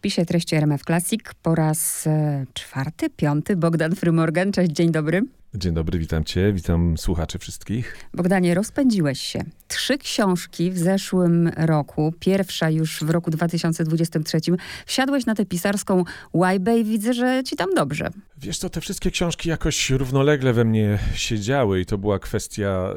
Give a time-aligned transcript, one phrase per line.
[0.00, 3.56] spisie treści RMF Classic po raz e, czwarty, piąty.
[3.56, 5.22] Bogdan Frymorgan, cześć, dzień dobry.
[5.54, 7.96] Dzień dobry, witam cię, witam słuchaczy wszystkich.
[8.14, 9.44] Bogdanie, rozpędziłeś się.
[9.68, 14.38] Trzy książki w zeszłym roku, pierwsza już w roku 2023.
[14.86, 18.10] Wsiadłeś na tę pisarską łajbę i widzę, że ci tam dobrze.
[18.38, 22.94] Wiesz co, te wszystkie książki jakoś równolegle we mnie siedziały i to była kwestia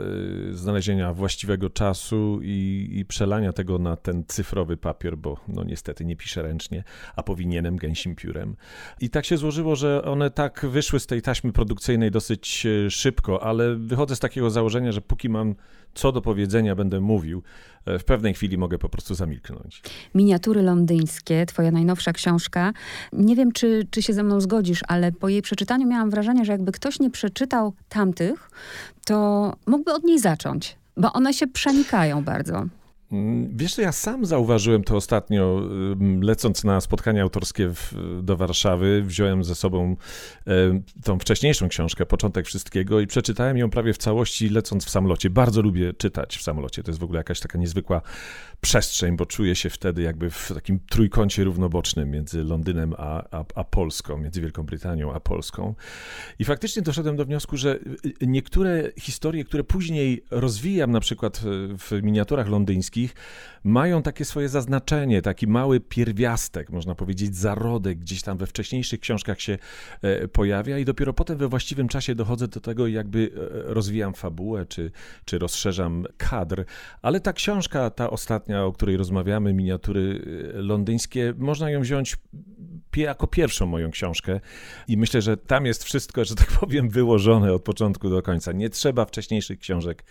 [0.50, 6.06] y, znalezienia właściwego czasu i, i, przelania tego na ten cyfrowy papier, bo no niestety
[6.06, 6.84] nie piszę ręcznie,
[7.16, 8.56] a powinienem gęsim piórem.
[9.00, 12.90] I tak się złożyło, że one tak wyszły z tej taśmy produkcyjnej dosyć dosyć e,
[12.90, 15.56] szybko, ale wychodzę z takiego założenia, że póki mam
[15.94, 17.44] co do powiedzenia, będę mówił.
[17.86, 19.82] E, w pewnej chwili mogę po prostu zamilknąć.
[20.16, 22.74] Miniatury londyńskie, twoja najnowsza książka.
[23.14, 26.52] Nie wiem, czy, czy się ze mną zgodzisz, ale po jej przeczytaniu miałam wrażenie, że
[26.52, 28.50] jakby ktoś nie przeczytał tamtych,
[29.06, 32.66] to mógłby od niej zacząć, bo one się przenikają bardzo.
[33.14, 35.62] Mm, wiesz, ja sam zauważyłem to ostatnio,
[36.22, 39.96] lecąc na spotkanie autorskie w, do Warszawy, wziąłem ze sobą
[41.04, 45.30] tą wcześniejszą książkę, Początek Wszystkiego i przeczytałem ją prawie w całości lecąc w samolocie.
[45.30, 48.02] Bardzo lubię czytać w samolocie, to jest w ogóle jakaś taka niezwykła
[48.62, 53.64] przestrzeń, bo czuję się wtedy jakby w takim trójkącie równobocznym między Londynem a, a, a
[53.64, 55.76] Polską, między Wielką Brytanią a Polską.
[56.40, 57.80] I faktycznie doszedłem do wniosku, że
[58.22, 61.42] niektóre historie, które później rozwijam na przykład
[61.78, 63.03] w miniaturach londyńskich,
[63.64, 69.42] mają takie swoje zaznaczenie, taki mały pierwiastek, można powiedzieć, zarodek gdzieś tam we wcześniejszych książkach
[69.42, 69.58] się
[70.02, 74.66] e, pojawia i dopiero potem we właściwym czasie dochodzę do tego, jakby e, rozwijam fabułę,
[74.66, 74.92] czy,
[75.26, 76.66] czy rozszerzam kadr.
[77.02, 80.22] Ale ta książka, ta ostatnia, o której rozmawiamy, miniatury
[80.56, 82.18] e, londyńskie, można ją wziąć
[82.96, 84.40] jako pierwszą moją książkę
[84.88, 88.52] i myślę, że tam jest wszystko, że tak powiem, wyłożone od początku do końca.
[88.52, 90.04] Nie trzeba wcześniejszych książek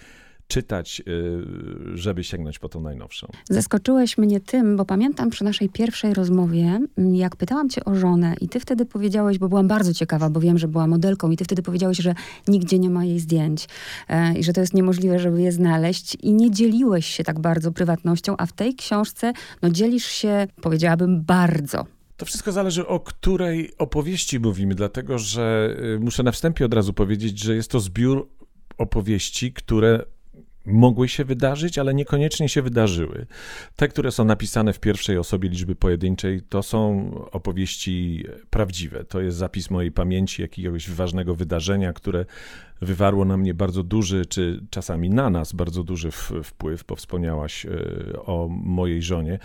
[0.52, 3.26] czytać, y, żeby sięgnąć po tą najnowszą.
[3.50, 8.34] Zaskoczyłeś mnie tym, bo pamiętam przy naszej pierwszej rozmowie, mm, jak pytałam cię o żonę
[8.40, 11.44] i ty wtedy powiedziałeś, bo byłam bardzo ciekawa, bo wiem, że była modelką i ty
[11.44, 12.14] wtedy powiedziałeś, że
[12.48, 13.68] nigdzie nie ma jej zdjęć
[14.08, 17.72] e, i że to jest niemożliwe, żeby je znaleźć i nie dzieliłeś się tak bardzo
[17.72, 21.86] prywatnością, a w tej książce no dzielisz się, powiedziałabym, bardzo.
[22.16, 26.92] To wszystko zależy o której opowieści mówimy, dlatego że y, muszę na wstępie od razu
[26.92, 28.28] powiedzieć, że jest to zbiór
[28.78, 30.04] opowieści, które
[30.66, 33.26] mogły się wydarzyć, ale niekoniecznie się wydarzyły.
[33.76, 39.04] Te, które są napisane w pierwszej osobie liczby pojedynczej, to są opowieści prawdziwe.
[39.04, 42.24] To jest zapis mojej pamięci jakiegoś ważnego wydarzenia, które
[42.82, 46.10] wywarło na mnie bardzo duży, czy czasami na nas bardzo duży
[46.42, 47.70] wpływ, bo wspomniałaś e,
[48.22, 49.38] o mojej żonie.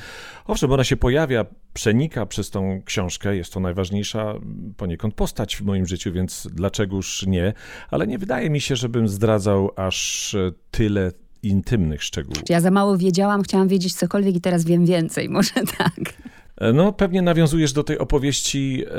[0.46, 1.46] Owszem, ona się pojawia,
[1.78, 4.34] przenika przez tą książkę, jest to najważniejsza
[4.78, 7.54] poniekąd postać w moim życiu, więc dlaczegoż nie,
[7.92, 10.36] ale nie wydaje mi się, żebym zdradzał aż
[10.72, 11.12] tyle
[11.44, 12.50] intymnych szczegółów.
[12.50, 16.14] Ja za mało wiedziałam, chciałam wiedzieć cokolwiek i teraz wiem więcej, może tak.
[16.58, 18.92] E, no, pewnie nawiązujesz do tej opowieści e,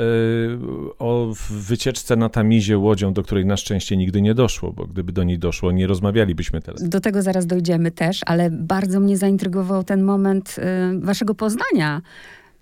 [0.99, 5.23] o wycieczce na Tamizie łodzią, do której na szczęście nigdy nie doszło, bo gdyby do
[5.23, 6.89] niej doszło, nie rozmawialibyśmy teraz.
[6.89, 12.01] Do tego zaraz dojdziemy też, ale bardzo mnie zaintrygował ten moment e, waszego poznania.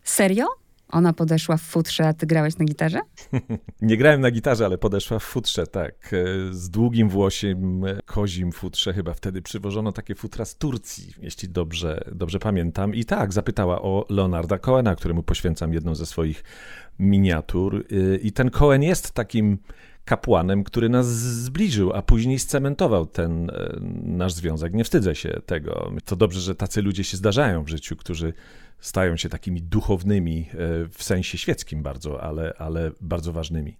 [0.09, 0.45] Serio?
[0.89, 2.99] Ona podeszła w futrze, a ty grałeś na gitarze?
[3.81, 6.13] Nie grałem na gitarze, ale podeszła w futrze, tak.
[6.13, 8.93] E, z długim włosiem, e, kozim futrze.
[8.93, 12.95] Chyba wtedy przywożono takie futra z Turcji, jeśli dobrze, dobrze pamiętam.
[12.95, 16.43] I tak, zapytała o Leonarda Coena, któremu poświęcam jedną ze swoich
[16.99, 17.85] miniatur.
[17.91, 19.57] E, I ten Cohen jest takim
[20.05, 23.51] kapłanem, który nas zbliżył, a później scementował ten
[24.03, 24.73] nasz związek.
[24.73, 25.91] Nie wstydzę się tego.
[26.05, 28.33] To dobrze, że tacy ludzie się zdarzają w życiu, którzy
[28.79, 30.55] stają się takimi duchownymi e,
[30.89, 33.77] w sensie świeckim bardzo, ale, ale bardzo ważnymi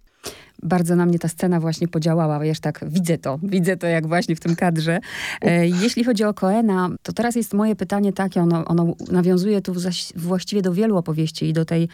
[0.62, 2.40] bardzo na mnie ta scena właśnie podziałała.
[2.40, 4.98] Wiesz, tak widzę to, widzę to jak właśnie w tym kadrze.
[5.42, 9.72] E, jeśli chodzi o Koena, to teraz jest moje pytanie takie, ono, ono nawiązuje tu
[10.16, 11.88] właściwie do wielu opowieści i do tej,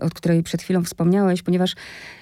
[0.00, 1.74] o której przed chwilą wspomniałeś, ponieważ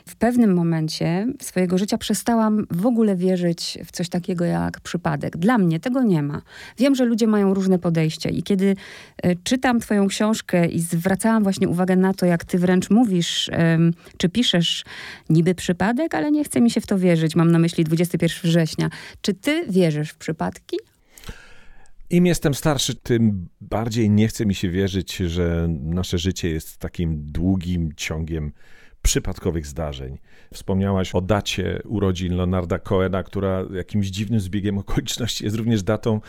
[0.09, 5.37] w pewnym momencie swojego życia przestałam w ogóle wierzyć w coś takiego jak przypadek.
[5.37, 6.43] Dla mnie tego nie ma.
[6.79, 8.77] Wiem, że ludzie mają różne podejścia i kiedy
[9.23, 13.51] e, czytam twoją książkę i zwracałam właśnie uwagę na to, jak ty wręcz mówisz,
[14.17, 14.85] czy piszesz
[15.29, 17.37] niby przypadek, przypadek, ale nie chce mi się w to wierzyć.
[17.37, 18.91] Mam na myśli 21 września.
[19.21, 20.77] Czy ty wierzysz w przypadki?
[22.11, 27.27] Im jestem starszy, tym bardziej nie chce mi się wierzyć, że nasze życie jest takim
[27.27, 28.53] długim ciągiem
[29.05, 30.19] przypadkowych zdarzeń.
[30.55, 36.21] Wspomniałaś o dacie urodzin Leonarda Coena, która jakimś dziwnym zbiegiem okoliczności jest również datą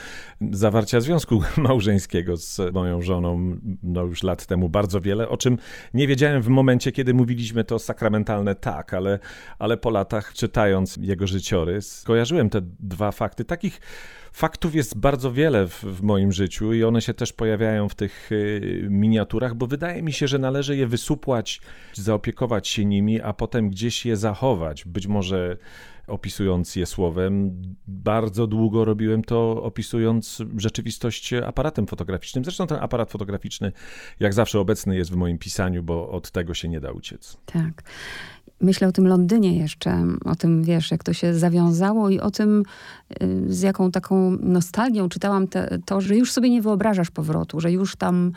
[0.51, 5.57] zawarcia związku małżeńskiego z moją żoną, no już lat temu bardzo wiele, o czym
[5.93, 9.19] nie wiedziałem w momencie, kiedy mówiliśmy to sakramentalne tak, ale,
[9.59, 13.79] ale po latach czytając jego życiorys, kojarzyłem te dwa fakty, takich
[14.35, 18.31] faktów jest bardzo wiele w, w, moim życiu i one się też pojawiają w tych
[18.31, 21.61] y, miniaturach, bo wydaje mi się, że należy je wysupłać,
[21.93, 24.85] zaopiekować się nimi, a potem gdzieś je zachować.
[24.85, 25.57] Być może
[26.07, 27.61] opisując je słowem.
[27.87, 32.43] Bardzo długo robiłem to opisując rzeczywistość aparatem fotograficznym.
[32.43, 33.71] Zresztą ten aparat fotograficzny,
[34.19, 37.37] jak zawsze, obecny jest w moim pisaniu, bo od tego się nie da uciec.
[37.45, 37.83] Tak.
[38.61, 42.63] Myślę o tym Londynie jeszcze, o tym, wiesz, jak to się zawiązało i o tym,
[43.23, 47.71] y, z jaką taką nostalgią czytałam te, to, że już sobie nie wyobrażasz powrotu, że
[47.71, 48.31] już tam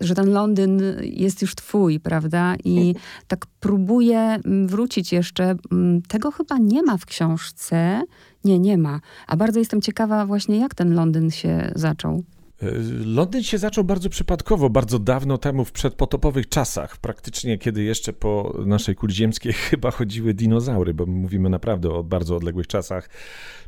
[0.00, 2.54] że ten Londyn jest już twój, prawda?
[2.64, 2.94] I
[3.28, 5.54] tak próbuję mm, wrócić jeszcze.
[5.72, 8.02] Mm, tego chyba nie ma w książce.
[8.44, 9.00] Nie, nie ma.
[9.26, 12.24] A bardzo jestem ciekawa właśnie, jak ten Londyn się zaczął.
[12.62, 12.66] E,
[13.04, 18.58] Londyn się zaczął bardzo przypadkowo, bardzo dawno temu, w przedpotopowych czasach, praktycznie kiedy jeszcze po
[18.66, 23.10] naszej kuli ziemskiej chyba chodziły dinozaury, bo mówimy naprawdę o bardzo odległych czasach.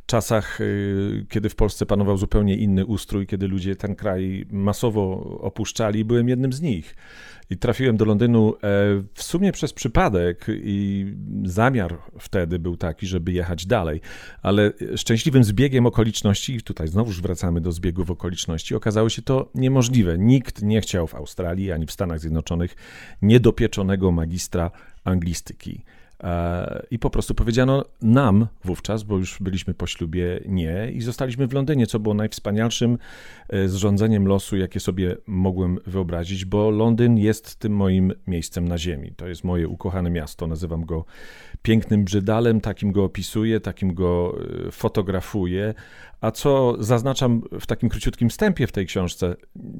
[0.05, 5.01] Czasach, y, kiedy w Polsce panował zupełnie inny ustrój, kiedy ludzie ten kraj masowo
[5.41, 6.95] opuszczali, byłem jednym z nich.
[7.49, 8.59] I trafiłem do Londynu e,
[9.13, 11.05] w sumie przez przypadek i
[11.43, 14.01] zamiar wtedy był taki, żeby jechać dalej.
[14.41, 20.17] Ale szczęśliwym zbiegiem okoliczności, i tutaj znowuż wracamy do zbiegów okoliczności, okazało się to niemożliwe.
[20.17, 22.75] Nikt nie chciał w Australii ani w Stanach Zjednoczonych
[23.21, 24.71] niedopieczonego magistra
[25.03, 25.83] anglistyki.
[26.23, 31.47] E, I po prostu powiedziano nam wówczas, bo już byliśmy po ślubie, nie, i zostaliśmy
[31.47, 32.97] w Londynie, co było najwspanialszym
[33.49, 39.13] e, zrządzeniem losu, jakie sobie mogłem wyobrazić, bo Londyn jest tym moim miejscem na ziemi.
[39.15, 40.47] To jest moje ukochane miasto.
[40.47, 41.05] Nazywam go
[41.61, 44.37] pięknym brzydalem, takim go opisuję, takim go
[44.67, 45.73] e, fotografuję,
[46.21, 49.35] a co zaznaczam w takim króciutkim wstępie w tej książce,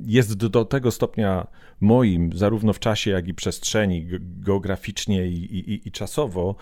[0.06, 1.48] jest do, tego stopnia
[1.82, 6.56] moim, zarówno w czasie, jak i przestrzeni, geograficznie i, i, i czasowo,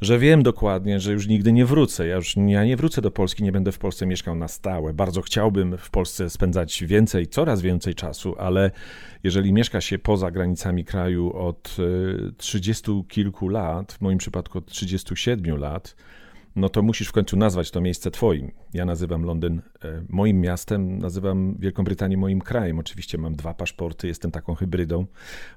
[0.00, 2.06] że wiem dokładnie, że już nigdy nie wrócę.
[2.06, 4.94] Ja już ja nie wrócę do Polski, nie będę w Polsce mieszkał na stałe.
[4.94, 8.70] Bardzo chciałbym w Polsce spędzać więcej, coraz więcej czasu, ale
[9.24, 14.66] jeżeli mieszka się poza granicami kraju od e, trzydziestu kilku lat, w moim przypadku od
[14.66, 15.96] 37 lat,
[16.56, 18.50] no to musisz w końcu nazwać to miejsce twoim.
[18.74, 22.78] Ja nazywam Londyn e, moim miastem, nazywam Wielką Brytanię moim krajem.
[22.78, 25.06] Oczywiście mam dwa paszporty, jestem taką hybrydą,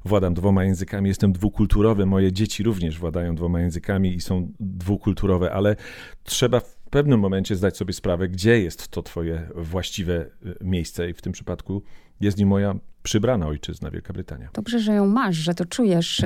[0.05, 2.05] władam dwoma językami, jestem dwukulturowy.
[2.05, 5.75] Moje dzieci również władają dwoma językami i są dwukulturowe, ale
[6.23, 10.29] trzeba w pewnym momencie zdać sobie sprawę, gdzie jest to twoje właściwe e,
[10.61, 11.81] miejsce i w tym przypadku
[12.21, 14.49] jest nim moja przybrana ojczyzna, Wielka Brytania.
[14.53, 16.21] Dobrze, że ją masz, że to czujesz.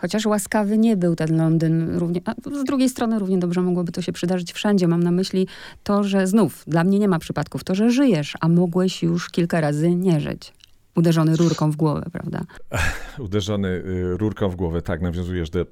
[0.00, 1.96] Chociaż łaskawy nie był ten Londyn.
[1.98, 2.20] Równie,
[2.62, 4.88] z drugiej strony równie dobrze mogłoby to się przydarzyć wszędzie.
[4.88, 5.46] Mam na myśli
[5.82, 9.60] to, że znów, dla mnie nie ma przypadków, to, że żyjesz, a mogłeś już kilka
[9.60, 10.52] razy nie żyć.
[10.96, 12.44] Uderzony rurką w głowę, prawda?
[13.18, 15.66] Uderzony y, rurką w głowę, tak, nawiązujesz do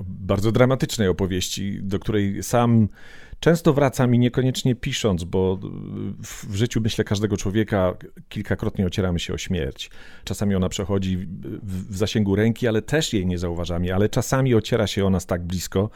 [0.00, 2.88] bardzo dramatycznej opowieści, do której sam
[3.40, 5.58] często wraca mi niekoniecznie pisząc, bo
[6.48, 7.94] w życiu myślę każdego człowieka
[8.28, 9.90] kilkakrotnie ocieramy się o śmierć.
[10.24, 11.18] Czasami ona przechodzi
[11.62, 15.44] w zasięgu ręki, ale też jej nie zauważamy, ale czasami ociera się o nas tak
[15.44, 15.90] blisko,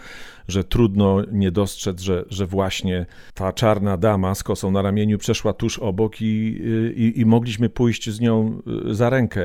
[0.49, 5.53] że trudno nie dostrzec, że, że właśnie ta czarna dama z kosą na ramieniu przeszła
[5.53, 6.61] tuż obok i,
[6.97, 9.43] i, i mogliśmy pójść z nią za rękę.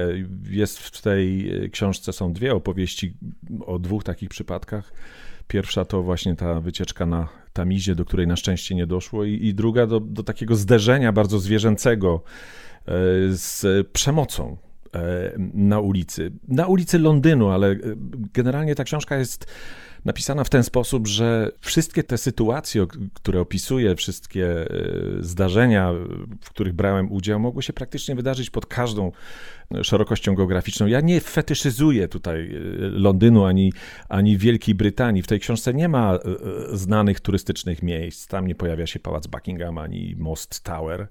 [0.49, 3.13] Jest w tej książce są dwie opowieści
[3.65, 4.93] o dwóch takich przypadkach.
[5.47, 9.53] Pierwsza to właśnie ta wycieczka na Tamizie, do której na szczęście nie doszło, i, i
[9.53, 12.21] druga do, do takiego zderzenia bardzo zwierzęcego
[12.85, 12.91] e,
[13.29, 14.57] z przemocą
[14.95, 16.31] e, na ulicy.
[16.47, 17.77] Na ulicy Londynu, ale e,
[18.33, 19.47] generalnie ta książka jest
[20.05, 24.67] napisana w ten sposób, że wszystkie te sytuacje, które opisuję, wszystkie
[25.19, 25.91] zdarzenia,
[26.41, 29.11] w których brałem udział, mogły się praktycznie wydarzyć pod każdą
[29.83, 30.87] szerokością geograficzną.
[30.87, 33.73] Ja nie fetyszyzuję tutaj e, Londynu ani,
[34.09, 35.21] ani Wielkiej Brytanii.
[35.21, 38.27] W tej książce nie ma e, e, znanych turystycznych miejsc.
[38.27, 41.07] Tam nie pojawia się Pałac Buckingham ani Most Tower.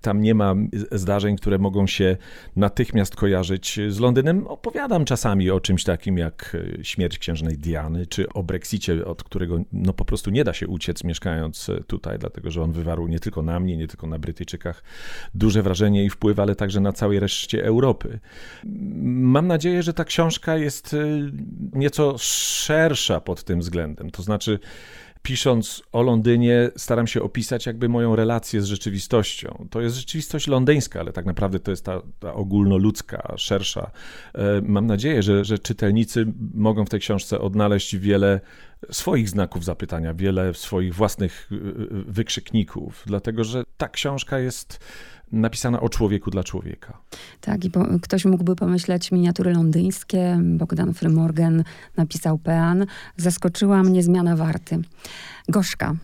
[0.00, 0.54] Tam nie ma
[0.92, 2.16] zdarzeń, które mogą się
[2.56, 4.46] natychmiast kojarzyć z Londynem.
[4.46, 9.92] Opowiadam czasami o czymś takim jak śmierć księżnej Diany, czy o Brexicie, od którego no
[9.92, 13.60] po prostu nie da się uciec mieszkając tutaj, dlatego że on wywarł nie tylko na
[13.60, 14.82] mnie, nie tylko na Brytyjczykach
[15.34, 18.18] duże wrażenie i wpływ, ale także na całej reszcie Europy.
[19.04, 21.32] Mam nadzieję, że ta książka jest y,
[21.72, 24.10] nieco szersza pod tym względem.
[24.10, 24.58] To znaczy,
[25.22, 29.66] pisząc o Londynie, staram się opisać jakby moją relację z rzeczywistością.
[29.70, 33.90] To jest rzeczywistość londyńska, ale tak naprawdę to jest ta, ta ogólnoludzka, szersza.
[34.34, 38.40] E, mam nadzieję, że, że czytelnicy mogą w tej książce odnaleźć wiele
[38.90, 41.60] swoich znaków zapytania, wiele swoich własnych y, y,
[41.90, 44.78] wykrzykników, dlatego że ta książka jest
[45.32, 46.98] napisana o człowieku dla człowieka.
[47.40, 50.40] Tak, i po, ktoś mógłby pomyśleć miniatury londyńskie.
[50.42, 51.64] Bogdan Frymorgan
[51.96, 52.86] napisał Pean.
[53.16, 54.78] Zaskoczyła mnie zmiana warty.
[55.48, 55.96] Gorzka.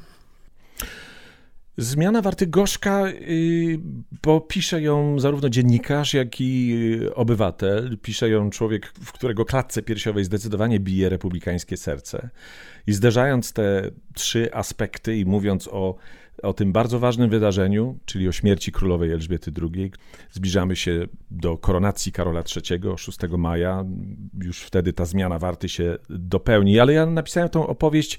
[1.80, 3.80] Zmiana warty gorzka, y,
[4.22, 7.98] bo pisze ją zarówno dziennikarz, jak i y, obywatel.
[8.02, 12.28] Pisze ją człowiek, w którego klatce piersiowej zdecydowanie bije republikańskie serce.
[12.86, 15.96] I zderzając te trzy aspekty i mówiąc o
[16.42, 19.92] o tym bardzo ważnym wydarzeniu, czyli o śmierci królowej Elżbiety II.
[20.30, 23.84] Zbliżamy się do koronacji Karola III 6 maja.
[24.42, 28.18] Już wtedy ta zmiana warty się dopełni, ale ja napisałem tą opowieść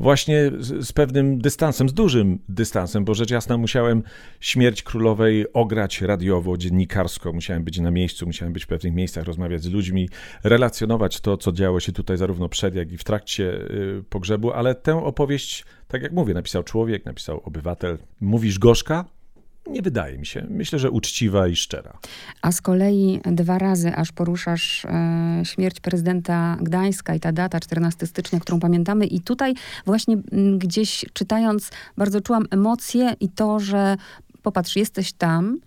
[0.00, 4.02] właśnie z, z pewnym dystansem, z dużym dystansem, bo rzecz jasna musiałem
[4.40, 7.32] śmierć królowej ograć radiowo, dziennikarsko.
[7.32, 10.08] Musiałem być na miejscu, musiałem być w pewnych miejscach, rozmawiać z ludźmi,
[10.44, 14.74] relacjonować to, co działo się tutaj zarówno przed, jak i w trakcie y, pogrzebu, ale
[14.74, 17.98] tę opowieść tak jak mówię, napisał człowiek, napisał obywatel.
[18.20, 19.04] Mówisz gorzka?
[19.66, 20.46] Nie wydaje mi się.
[20.50, 21.98] Myślę, że uczciwa i szczera.
[22.42, 28.06] A z kolei dwa razy aż poruszasz e, śmierć prezydenta Gdańska i ta data 14
[28.06, 29.06] stycznia, którą pamiętamy.
[29.06, 29.54] I tutaj
[29.86, 33.96] właśnie m, mm, gdzieś czytając bardzo czułam emocje i to, że
[34.42, 35.58] popatrz, jesteś tam,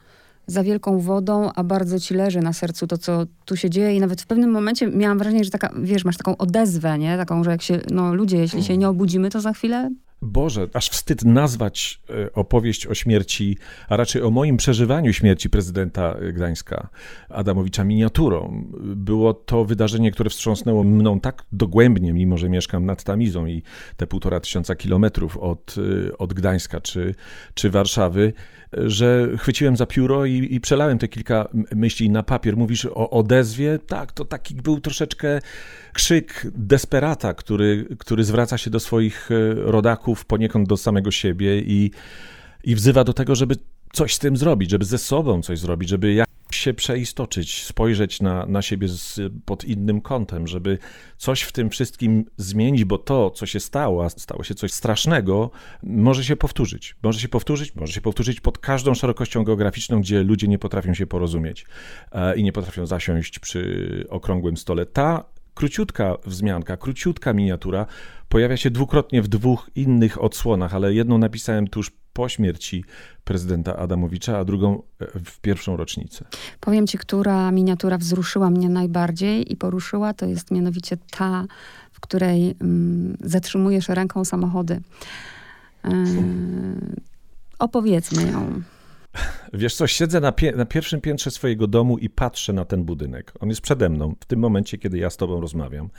[0.47, 3.99] za wielką wodą, a bardzo ci leży na sercu to, co tu się dzieje i
[3.99, 7.17] nawet w pewnym momencie miałam wrażenie, że taka, wiesz, masz taką odezwę, nie?
[7.17, 9.89] Taką, że jak się, no ludzie, jeśli się nie obudzimy, to za chwilę
[10.21, 13.57] Boże, aż wstyd nazwać e, opowieść o śmierci,
[13.89, 16.89] a raczej o moim przeżywaniu śmierci prezydenta Gdańska,
[17.29, 18.65] Adamowicza, miniaturą.
[18.81, 23.63] Było to wydarzenie, które wstrząsnęło mną tak dogłębnie, mimo że mieszkam nad Tamizą i
[23.97, 25.75] te półtora tysiąca kilometrów od,
[26.09, 27.15] e, od Gdańska czy,
[27.53, 28.33] czy Warszawy,
[28.73, 32.57] że chwyciłem za pióro i, i przelałem te kilka myśli na papier.
[32.57, 33.79] Mówisz o odezwie?
[33.87, 35.41] Tak, to taki był troszeczkę
[35.93, 41.91] krzyk desperata, który, który zwraca się do swoich e, rodaków, poniekąd do samego siebie i,
[42.63, 43.55] i wzywa do tego, żeby
[43.93, 46.28] coś z tym zrobić, żeby ze sobą coś zrobić, żeby jak
[46.59, 50.77] się przeistoczyć, spojrzeć na, na siebie z, pod innym kątem, żeby
[51.17, 55.51] coś w tym wszystkim zmienić, bo to, co się stało, stało się coś strasznego,
[55.83, 56.95] może się powtórzyć.
[57.03, 61.07] Może się powtórzyć, może się powtórzyć pod każdą szerokością geograficzną, gdzie ludzie nie potrafią się
[61.07, 61.65] porozumieć
[62.11, 64.85] e, i nie potrafią zasiąść przy okrągłym stole.
[64.85, 67.85] Ta króciutka wzmianka, króciutka miniatura
[68.29, 72.83] pojawia się dwukrotnie w dwóch innych odsłonach, ale jedną napisałem tuż po śmierci
[73.23, 76.25] prezydenta Adamowicza, a drugą e, w pierwszą rocznicę.
[76.59, 81.45] Powiem ci, która miniatura wzruszyła mnie najbardziej i poruszyła, to jest mianowicie ta,
[81.91, 84.81] w której mm, zatrzymujesz ręką samochody.
[85.83, 85.91] Yy,
[87.59, 88.61] opowiedzmy ją.
[89.53, 93.33] Wiesz co, siedzę na, na, pierwszym piętrze swojego domu i patrzę na ten budynek.
[93.39, 95.89] On jest przede mną w tym momencie, kiedy ja z tobą rozmawiam.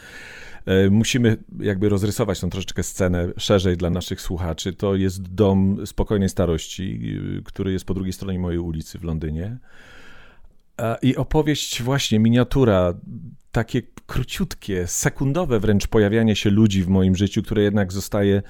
[0.67, 4.73] E, musimy jakby rozrysować tą troszeczkę scenę szerzej dla naszych słuchaczy.
[4.73, 7.01] To jest dom spokojnej starości,
[7.39, 9.59] y, który jest po drugiej stronie mojej ulicy w Londynie.
[11.03, 12.95] I opowieść właśnie, miniatura,
[13.53, 18.43] takie króciutkie, sekundowe wręcz pojawianie się ludzi w moim życiu, które jednak zostaje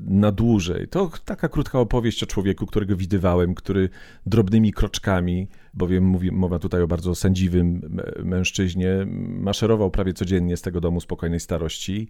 [0.00, 0.88] na dłużej.
[0.88, 3.88] To taka krótka opowieść o człowieku, którego widywałem, który
[4.26, 10.80] drobnymi kroczkami, bowiem mówi, mowa tutaj o bardzo sędziwym mężczyźnie, maszerował prawie codziennie z tego
[10.80, 12.08] domu spokojnej starości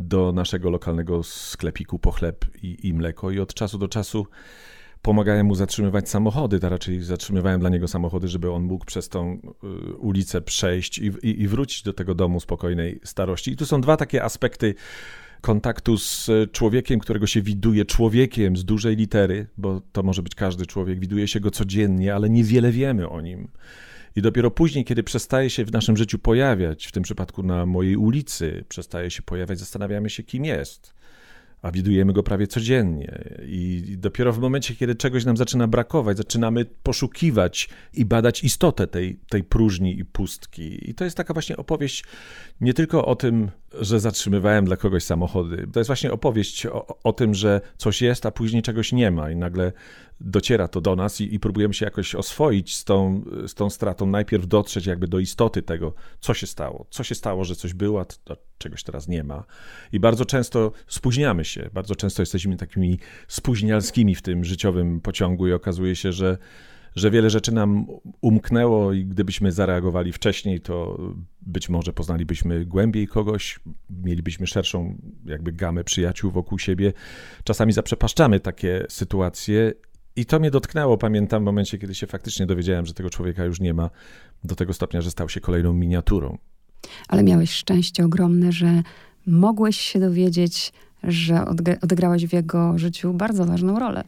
[0.00, 4.26] do naszego lokalnego sklepiku po chleb i, i mleko i od czasu do czasu
[5.02, 9.40] pomagałem mu zatrzymywać samochody, a raczej zatrzymywałem dla niego samochody, żeby on mógł przez tą
[9.92, 13.50] y, ulicę przejść i, i, i wrócić do tego domu spokojnej starości.
[13.50, 14.74] I tu są dwa takie aspekty
[15.40, 20.66] kontaktu z człowiekiem, którego się widuje człowiekiem z dużej litery, bo to może być każdy
[20.66, 23.48] człowiek, widuje się go codziennie, ale niewiele wiemy o nim.
[24.16, 27.96] I dopiero później, kiedy przestaje się w naszym życiu pojawiać, w tym przypadku na mojej
[27.96, 30.98] ulicy, przestaje się pojawiać, zastanawiamy się, kim jest
[31.62, 33.24] a widujemy go prawie codziennie.
[33.46, 39.18] I dopiero w momencie, kiedy czegoś nam zaczyna brakować, zaczynamy poszukiwać i badać istotę tej,
[39.28, 40.90] tej próżni i pustki.
[40.90, 42.04] I to jest taka właśnie opowieść
[42.60, 45.68] nie tylko o tym, że zatrzymywałem dla kogoś samochody.
[45.72, 49.30] To jest właśnie opowieść o, o tym, że coś jest, a później czegoś nie ma
[49.30, 49.72] i nagle
[50.20, 54.06] dociera to do nas i, i, próbujemy się jakoś oswoić z tą, z tą stratą,
[54.06, 56.86] najpierw dotrzeć jakby do istoty tego, co się stało.
[56.90, 59.44] Co się stało, że coś było, a, czegoś teraz nie ma.
[59.92, 62.98] I bardzo często spóźniamy się, bardzo często jesteśmy takimi
[63.28, 66.38] spóźnialskimi w tym życiowym pociągu i okazuje się, że
[66.96, 67.86] że wiele rzeczy nam
[68.20, 70.98] umknęło i gdybyśmy zareagowali wcześniej, to
[71.42, 73.60] być może poznalibyśmy głębiej kogoś,
[74.04, 76.92] mielibyśmy szerszą jakby gamę przyjaciół wokół siebie.
[77.44, 79.72] Czasami zaprzepaszczamy takie sytuacje
[80.16, 83.60] i to mnie dotknęło, pamiętam, w momencie, kiedy się faktycznie dowiedziałem, że tego człowieka już
[83.60, 83.90] nie ma,
[84.44, 86.38] do tego stopnia, że stał się kolejną miniaturą.
[87.08, 88.82] Ale miałeś szczęście ogromne, że
[89.26, 91.44] mogłeś się dowiedzieć, że
[91.82, 94.04] odegrałeś w jego życiu bardzo ważną rolę,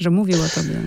[0.00, 0.86] że mówił o tobie.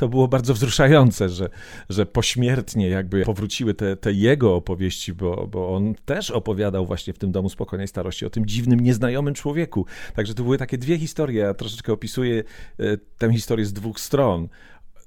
[0.00, 1.50] To było bardzo wzruszające, że,
[1.88, 7.18] że pośmiertnie jakby powróciły te, te jego opowieści, bo, bo on też opowiadał właśnie w
[7.18, 9.86] tym Domu Spokojnej Starości o tym dziwnym, nieznajomym człowieku.
[10.14, 11.40] Także to były takie dwie historie.
[11.40, 12.44] Ja troszeczkę opisuję
[12.78, 14.48] e, tę historię z dwóch stron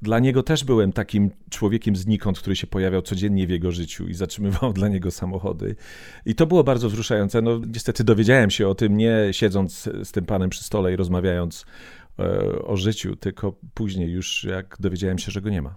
[0.01, 4.13] dla niego też byłem takim człowiekiem znikąd, który się pojawiał codziennie w jego życiu i
[4.13, 5.75] zatrzymywał dla niego samochody.
[6.25, 7.41] I to było bardzo wzruszające.
[7.41, 11.65] No, niestety dowiedziałem się o tym nie siedząc z tym panem przy stole i rozmawiając
[12.65, 15.75] o życiu, tylko później już jak dowiedziałem się, że go nie ma.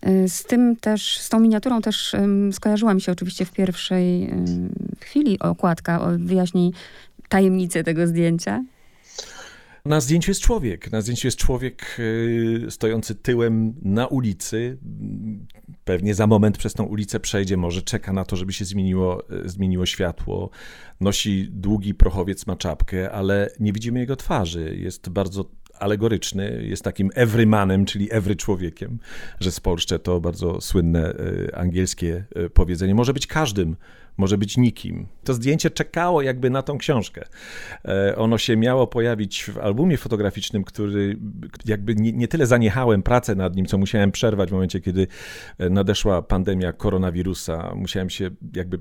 [0.00, 2.16] E, z tym też, z tą miniaturą też
[2.52, 4.34] skojarzyła mi się oczywiście w pierwszej
[5.00, 6.08] chwili okładka.
[6.18, 6.72] Wyjaśnij
[7.28, 8.64] tajemnicę tego zdjęcia.
[9.84, 10.92] Na zdjęciu jest człowiek.
[10.92, 14.78] Na zdjęciu jest człowiek y, stojący tyłem na ulicy.
[15.84, 19.86] Pewnie za moment przez tą ulicę przejdzie, może czeka na to, żeby się zmieniło, zmieniło
[19.86, 20.50] światło.
[21.00, 24.76] Nosi długi prochowiec, ma czapkę, ale nie widzimy jego twarzy.
[24.76, 25.44] Jest bardzo
[25.82, 28.98] alegoryczny, jest takim everymanem, czyli every człowiekiem,
[29.40, 32.24] że spolszczę to bardzo słynne y, angielskie
[32.54, 32.94] powiedzenie.
[32.94, 33.76] Może być każdym
[34.16, 35.06] może być nikim.
[35.24, 37.24] To zdjęcie czekało jakby na tą książkę.
[37.84, 41.16] E, ono się miało pojawić w albumie fotograficznym, który
[41.64, 45.06] jakby nie, nie tyle zaniechałem pracę nad nim, co musiałem przerwać w momencie, kiedy
[45.58, 47.72] e, nadeszła pandemia koronawirusa.
[47.74, 48.78] Musiałem się jakby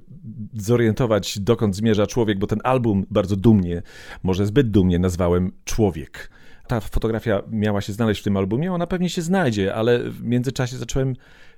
[0.54, 3.82] zorientować, dokąd zmierza człowiek, bo ten album bardzo dumnie,
[4.24, 6.30] może zbyt dumnie nazwałem Człowiek
[6.72, 10.78] ta fotografia miała się znaleźć w tym albumie, ona pewnie się znajdzie, ale w międzyczasie
[10.78, 11.16] zacząłem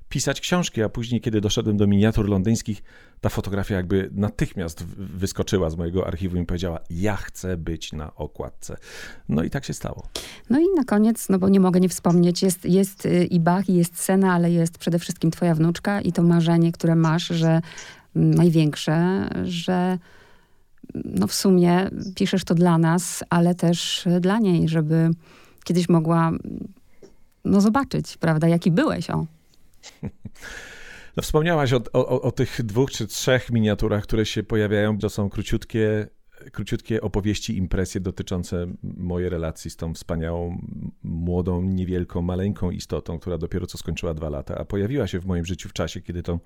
[0.10, 2.84] pisać książki, a później, kiedy doszedłem do miniatur londyńskich,
[3.22, 8.78] ta fotografia jakby natychmiast wyskoczyła z mojego archiwum i powiedziała: Ja chcę być na okładce.
[9.30, 10.08] No i tak się stało.
[10.50, 13.70] No i na koniec, no bo nie mogę nie wspomnieć, jest, jest y, i Bach,
[13.70, 17.62] i jest scena, ale jest przede wszystkim Twoja wnuczka i to marzenie, które masz, że
[18.16, 19.98] mm, największe, że
[20.94, 25.10] no w sumie piszesz to dla nas, ale też dla niej, żeby
[25.64, 26.32] kiedyś mogła
[27.46, 29.26] no zobaczyć, prawda, jaki byłeś, o.
[31.18, 34.98] No wspomniałaś o, o, o, tych dwóch czy trzech miniaturach, które się pojawiają.
[34.98, 36.08] To są króciutkie,
[36.52, 40.58] króciutkie opowieści, impresje dotyczące mojej relacji z tą wspaniałą,
[41.04, 45.46] młodą, niewielką, maleńką istotą, która dopiero co skończyła dwa lata, a pojawiła się w moim
[45.46, 46.40] życiu w czasie, kiedy tą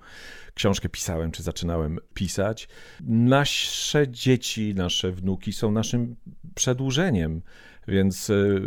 [0.54, 2.68] książkę pisałem, czy zaczynałem pisać.
[3.00, 6.16] Nasze dzieci, nasze wnuki są naszym
[6.54, 7.42] przedłużeniem,
[7.88, 8.60] więc y,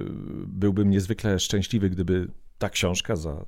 [0.48, 2.28] byłbym niezwykle szczęśliwy, gdyby
[2.62, 3.45] ta książka za,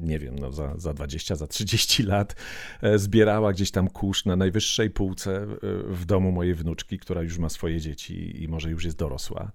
[0.00, 2.36] nie wiem, no za, za 20, za 30 lat
[2.82, 5.46] e, zbierała gdzieś tam kurz na najwyższej półce e,
[5.88, 9.52] w domu mojej wnuczki, która już ma swoje dzieci i może już jest dorosła.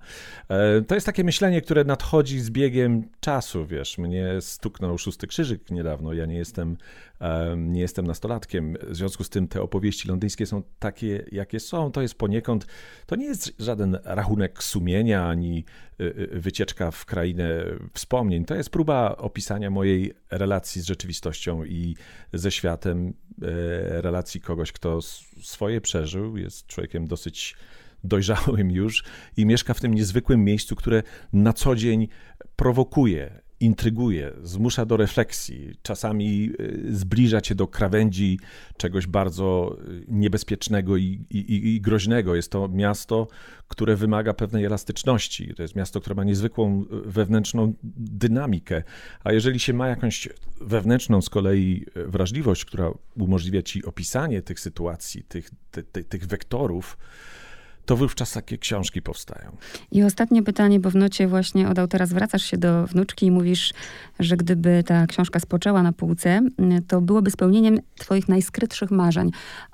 [0.50, 3.98] E, to jest takie myślenie, które nadchodzi z biegiem czasu, wiesz.
[3.98, 6.14] Mnie stuknął szósty krzyżyk niedawno.
[6.14, 6.78] Ja nie jestem,
[7.58, 8.78] nie jestem nastolatkiem.
[8.88, 11.92] W związku z tym te opowieści londyńskie są takie, jakie są.
[11.92, 12.68] To jest poniekąd,
[13.06, 15.66] to nie jest żaden rachunek sumienia ani
[16.32, 18.46] wycieczka w krainę wspomnień.
[18.46, 21.96] To jest próba opisania mojej relacji z rzeczywistością i
[22.34, 25.02] ze światem, e, relacji kogoś, kto
[25.42, 27.56] swoje przeżył, jest człowiekiem dosyć
[28.04, 29.04] dojrzałym już
[29.38, 31.04] i mieszka w tym niezwykłym miejscu, które
[31.34, 32.08] na co dzień
[32.56, 38.40] prowokuje intryguje, zmusza do refleksji, czasami y, zbliża cię do krawędzi
[38.78, 42.36] czegoś bardzo y, niebezpiecznego i, i, i, groźnego.
[42.36, 43.28] Jest to miasto,
[43.68, 45.54] które wymaga pewnej elastyczności.
[45.56, 48.84] To jest miasto, które ma niezwykłą y, wewnętrzną dynamikę.
[49.24, 50.30] A jeżeli się ma jakąś
[50.62, 56.98] wewnętrzną z kolei wrażliwość, która umożliwia ci opisanie tych sytuacji, tych, ty, ty, tych wektorów,
[57.92, 59.58] to wówczas takie książki powstają.
[59.92, 63.74] I ostatnie pytanie, bo w nocie właśnie od autora zwracasz się do wnuczki i mówisz,
[64.20, 66.42] że gdyby ta książka spoczęła na półce,
[66.88, 69.32] to byłoby spełnieniem twoich najskrytszych marzeń.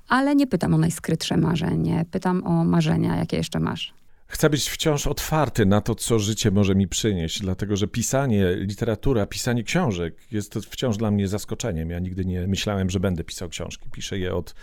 [0.07, 3.93] Ale nie pytam o najskrytsze marzenie, pytam o marzenia, jakie jeszcze masz.
[4.29, 9.25] Chcę być wciąż otwarty na to, co życie może mi przynieść, dlatego że pisanie, literatura,
[9.25, 11.89] pisanie książek jest wciąż dla mnie zaskoczeniem.
[11.89, 13.89] Ja nigdy nie myślałem, że będę pisał książki.
[13.91, 14.55] Piszę je od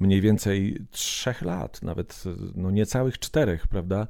[0.00, 4.06] mniej więcej trzech lat, nawet no niecałych czterech, prawda?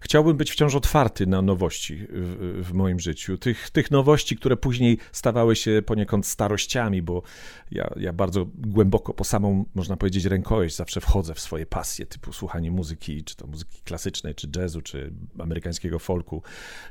[0.00, 3.38] Chciałbym być wciąż otwarty na nowości w, w moim życiu.
[3.38, 7.22] Tych, tych nowości, które później stawały się poniekąd starościami, bo
[7.70, 12.32] ja, ja bardzo głęboko po samą, można powiedzieć, rękojeść zawsze wchodzę w swoje pasje, typu
[12.32, 16.42] słuchanie muzyki, czy to muzyki klasycznej, czy jazzu, czy amerykańskiego folku,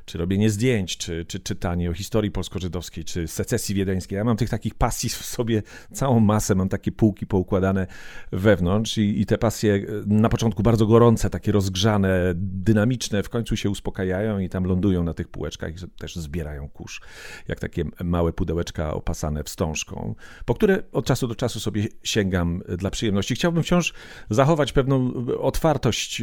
[0.06, 4.18] czy robienie zdjęć, czy, czy czytanie o historii polsko-żydowskiej, czy secesji wiedeńskiej.
[4.18, 7.88] Ja mam tych takich pasji w sobie całą masę, mam takie półki poukładane
[8.32, 13.56] wewnątrz i, i te pasje e, na początku bardzo gorące, takie rozgrzane, dynamiczne, w końcu
[13.56, 17.02] się uspokajają i tam lądują na tych półeczkach i też zbierają kurz,
[17.48, 22.90] jak takie małe pudełeczka opasane wstążką, po które od czasu do czasu sobie sięgam dla
[22.90, 23.36] przyjemności.
[23.36, 23.94] Chciałbym wciąż
[24.30, 26.22] zachować pewną otwartość,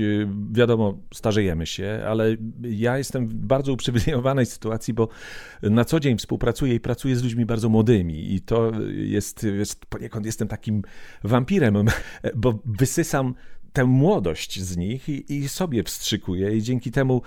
[0.52, 5.08] wiadomo, stawiam starzejemy się, ale ja jestem w bardzo uprzywilejowanej sytuacji, bo
[5.62, 10.26] na co dzień współpracuję i pracuję z ludźmi bardzo młodymi i to jest, jest poniekąd
[10.26, 10.82] jestem takim
[11.24, 11.74] wampirem,
[12.36, 13.34] bo wysysam
[13.72, 17.22] tę młodość z nich i, i, sobie wstrzykuję i dzięki temu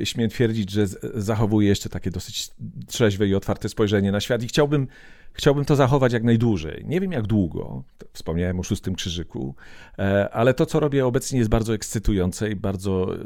[0.00, 2.50] e, śmiem twierdzić, że zachowuję jeszcze takie dosyć
[2.86, 4.86] trzeźwe i otwarte spojrzenie na świat i chciałbym
[5.32, 6.84] Chciałbym to zachować jak najdłużej.
[6.86, 9.54] Nie wiem jak długo, wspomniałem o szóstym krzyżyku,
[9.98, 13.18] e, ale to, co robię obecnie jest bardzo ekscytujące i bardzo e,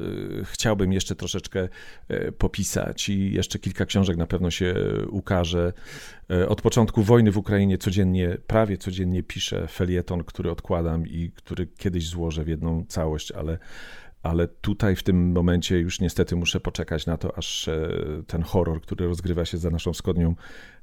[0.44, 1.68] chciałbym jeszcze troszeczkę
[2.08, 4.74] e, popisać i jeszcze kilka książek na pewno się
[5.10, 5.72] ukaże.
[6.48, 12.08] Od początku wojny w Ukrainie codziennie, prawie codziennie piszę felieton, który odkładam i który kiedyś
[12.08, 13.58] złożę w jedną całość, ale
[14.22, 17.70] ale tutaj w tym momencie już niestety muszę poczekać na to, aż
[18.26, 20.34] ten horror, który rozgrywa się za naszą wschodnią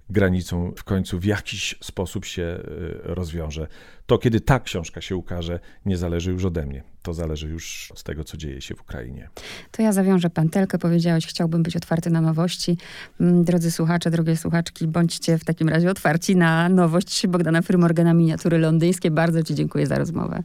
[0.10, 2.62] granicą w końcu w jakiś sposób się e,
[3.04, 3.68] rozwiąże.
[4.06, 6.84] To, kiedy ta książka się ukaże, nie zależy już ode mnie.
[7.02, 9.30] To zależy już od tego, co dzieje się w Ukrainie.
[9.72, 10.78] To ja zawiążę pętelkę.
[10.78, 12.78] Powiedziałeś, chciałbym być otwarty na nowości.
[13.22, 18.58] Mm, drodzy słuchacze, drogie słuchaczki, bądźcie w takim razie otwarci na nowość Bogdana Frymorgana Miniatury
[18.58, 19.12] Londyńskie.
[19.12, 20.44] Bardzo Ci dziękuję za rozmowę.